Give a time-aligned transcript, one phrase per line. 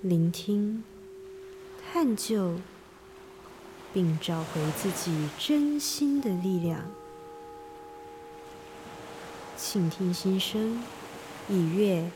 [0.00, 0.84] 聆听、
[1.92, 2.54] 探究，
[3.92, 6.84] 并找回自己真心的力量。
[9.56, 10.80] 倾听心声，
[11.48, 12.08] 以乐，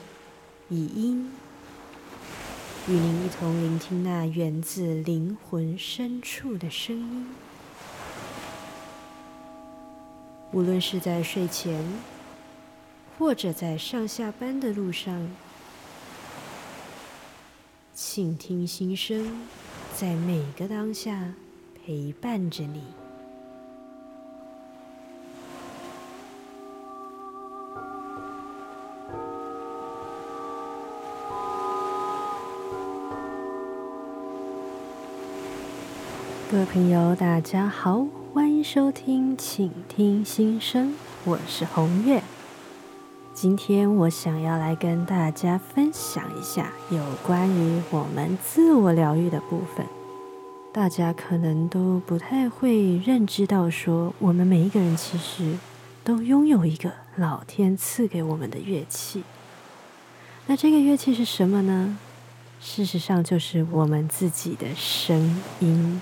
[0.68, 1.32] 以音，
[2.87, 7.26] 与您一同聆听那源自灵魂深处的声音。
[10.52, 11.84] 无论是在睡前，
[13.18, 15.28] 或者在上下班的路上，
[17.95, 19.42] 倾听心声，
[19.95, 21.34] 在每个当下
[21.84, 22.82] 陪伴着你。
[36.51, 40.93] 各位朋友，大家好，欢迎收听《请听心声》，
[41.24, 42.23] 我是红月。
[43.43, 49.85] 今天我想要来跟大家分享一下有关于我们自我疗愈的部分。
[50.73, 55.59] 大家可能都不太会认知到，说我们每一个人其实
[56.04, 59.24] 都拥有一个老天赐给我们的乐器。
[60.46, 61.98] 那这个乐器是什么呢？
[62.60, 66.00] 事实上，就是我们自己的声音。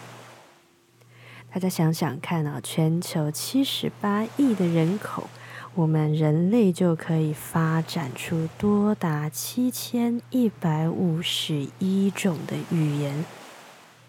[1.50, 5.30] 大家想想看啊，全球七十八亿的人口，
[5.74, 13.24] 我们人类就可以发展出多达七千一百五十一种的语言，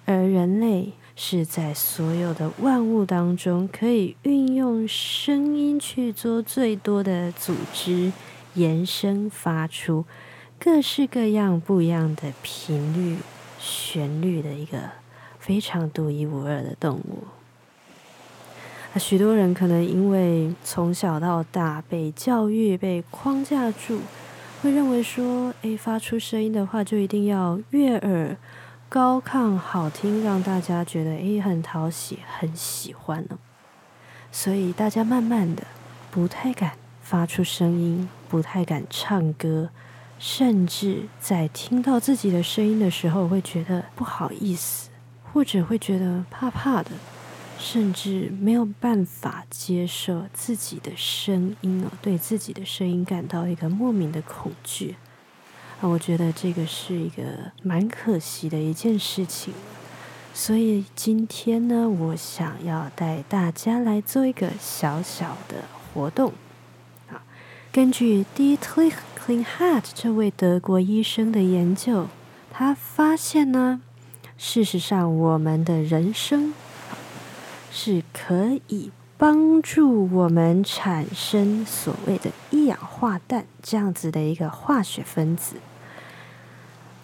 [0.05, 8.11] 而人类是在所有的万物当中，可以运用声音去做最多的组织
[8.55, 10.05] 延伸，发出
[10.59, 13.17] 各式各样不一样的频率、
[13.59, 14.77] 旋律的一个。
[15.39, 17.23] 非常独一无二的动物。
[18.93, 24.01] 那许多人可能因为从小到大被教育、被框架住，
[24.61, 28.35] 会认为说：“诶，发出声音的话，就一定要悦耳、
[28.89, 33.39] 高亢、好听，让大家觉得诶很讨喜、很喜欢呢。”
[34.29, 35.63] 所以大家慢慢的
[36.09, 39.69] 不太敢发出声音，不太敢唱歌，
[40.19, 44.89] 甚至在听到自己的声音的时候，会觉得不好意思。
[45.33, 46.91] 或者会觉得怕怕的，
[47.63, 54.95] 甚至没有办法接受自己的声音哦，对自己的声音感到一个莫名的恐惧
[55.79, 55.87] 啊！
[55.87, 59.53] 我觉得这个是一个蛮可惜的一件事情。
[60.33, 66.33] 所以今天呢，我想要带大家来做一个小小的活动
[67.09, 67.21] 啊。
[67.71, 72.07] 根据 Dietrich Klinghardt 这位德国医生的研究，
[72.51, 73.81] 他发现呢。
[74.37, 76.51] 事实上，我们的人生
[77.71, 85.55] 是可以帮助我们产生所谓的一氧化氮这样子的一个化学分子。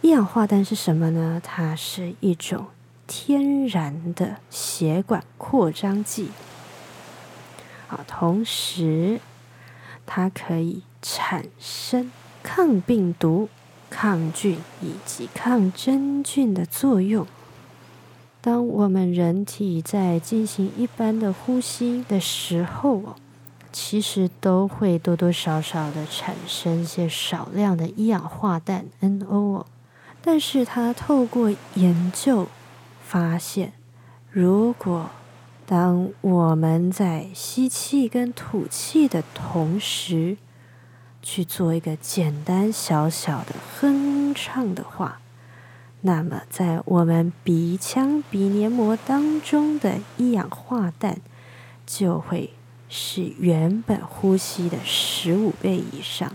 [0.01, 1.41] 一氧化氮是什么呢？
[1.43, 2.67] 它是一种
[3.07, 6.29] 天然的血管扩张剂。
[7.87, 9.19] 啊，同时
[10.05, 12.11] 它可以产生
[12.43, 13.49] 抗病毒。
[13.89, 17.25] 抗菌以及抗真菌的作用。
[18.47, 23.17] 当我们人体在进行一般的呼吸的时候，
[23.73, 29.65] 其实都会多多少少的产生一些少量的一氧化氮 （NO）。
[30.21, 32.47] 但是他透过研究
[33.03, 33.73] 发现，
[34.31, 35.09] 如果
[35.65, 40.37] 当我们在吸气跟吐气的同时，
[41.21, 45.19] 去做一个简单小小的哼唱的话，
[46.01, 51.19] 那么在我们鼻腔鼻黏膜当中的一氧化氮
[51.85, 52.53] 就会
[52.87, 56.31] 是原本呼吸的十五倍以上。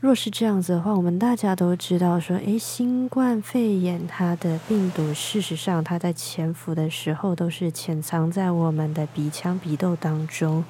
[0.00, 10.64] 若是这样子的话，我们大家都知道说，诶，新冠肺炎它的病毒，事实上它在潜伏的时候都是潜藏在我们的鼻腔鼻窦当中。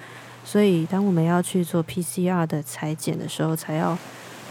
[0.45, 3.97] 所以，当我们要去做 PCR 的裁剪的时候，才要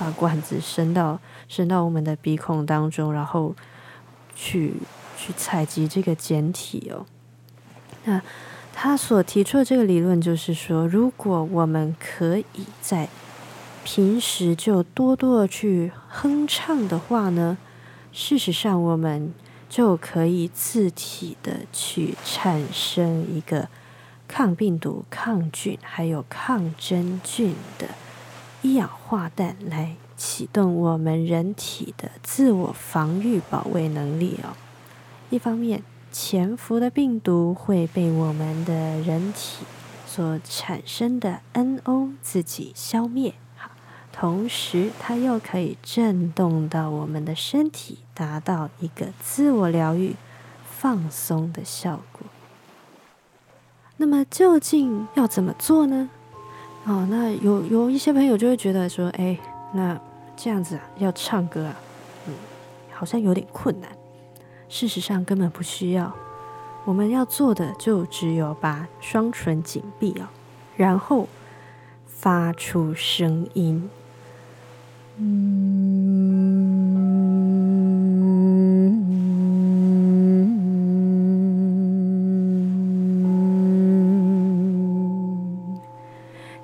[0.01, 3.55] 把管子伸到伸到我们的鼻孔当中，然后
[4.35, 4.73] 去
[5.15, 7.05] 去采集这个简体哦。
[8.05, 8.19] 那
[8.73, 13.07] 他所提出的这个理论就是说，如果我们可以在
[13.83, 17.59] 平时就多多的去哼唱的话呢，
[18.11, 19.31] 事实上我们
[19.69, 23.69] 就可以自体的去产生一个。
[24.33, 27.89] 抗病毒、抗菌还有抗真菌的
[28.61, 34.53] 一氧化氮来启动我们人体的自我防御保卫能力哦。
[35.31, 35.81] 一方面，
[36.11, 39.65] 潜伏的病毒会被我们的人体
[40.05, 43.33] 所产生的 NO 自己消灭。
[44.11, 50.15] 同时它又可以震动到我们的身体，达到一个自我疗愈、
[50.69, 52.27] 放松的效果。
[53.97, 56.09] 那么究竟要怎么做呢？
[56.85, 59.37] 哦，那有有一些朋友就会觉得说，哎，
[59.73, 59.99] 那
[60.35, 61.75] 这样子啊，要唱歌啊，
[62.27, 62.33] 嗯，
[62.91, 63.89] 好像有点困难。
[64.67, 66.11] 事实上根本不需要，
[66.85, 70.27] 我们要做的就只有把双唇紧闭哦，
[70.75, 71.27] 然后
[72.07, 73.89] 发出声音。
[75.17, 77.00] 嗯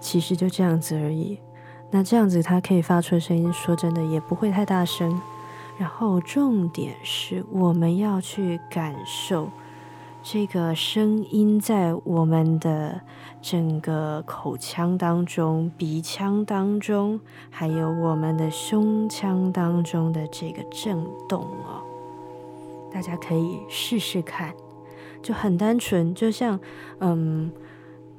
[0.07, 1.37] 其实就这样子而已。
[1.91, 5.19] 那这样子，它可以发出的声音，说真的也不会太大声。
[5.77, 9.49] 然后重点是，我们要去感受
[10.23, 13.01] 这个声音在我们的
[13.41, 17.19] 整个口腔当中、鼻腔当中，
[17.49, 21.83] 还有我们的胸腔当中的这个震动哦。
[22.93, 24.53] 大家可以试试看，
[25.21, 26.57] 就很单纯，就像
[26.99, 27.51] 嗯。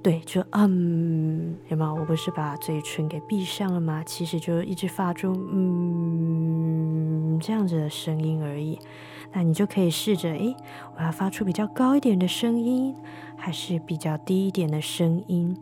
[0.00, 1.94] 对，就嗯，有没有？
[1.94, 4.02] 我不是把嘴唇给闭上了吗？
[4.06, 8.78] 其实就一直发出嗯这样子的声音而已。
[9.32, 10.54] 那你就可以试着，诶，
[10.96, 12.94] 我要发出比较高一点的声音，
[13.36, 15.54] 还是比较低一点的声音？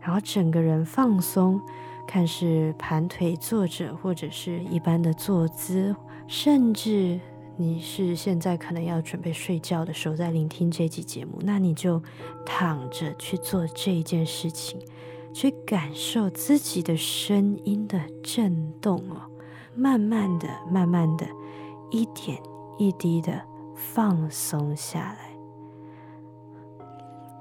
[0.00, 1.60] 然后整个人放松，
[2.08, 5.94] 看是盘腿坐着，或者是一般的坐姿，
[6.26, 7.20] 甚至。
[7.62, 12.02] 你是现在可能要准备睡觉的时候在聆听这集节目，那你就
[12.44, 14.80] 躺着去做这一件事情，
[15.32, 19.30] 去感受自己的声音的震动哦，
[19.76, 21.24] 慢慢的、慢慢的，
[21.92, 22.36] 一点
[22.78, 23.40] 一滴的
[23.76, 25.30] 放松下来。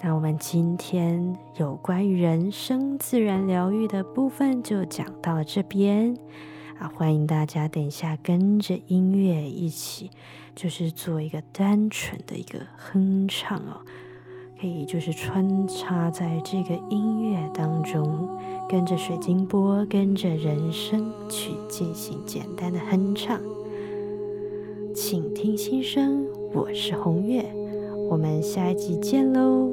[0.04, 6.16] 那我们今天有关于人生自然疗愈的部分就讲到这边。
[6.81, 10.10] 啊，欢迎大家等一下跟着音乐一起，
[10.56, 13.81] 就是做一个单纯的一个哼唱哦，
[14.60, 18.28] 可以就是穿插在这个音乐当中，
[18.68, 23.39] 跟着水晶波，跟着人声去进行简单的哼唱。
[24.95, 27.45] 请听心声，我是红月，
[28.10, 29.69] 我们下一集见喽。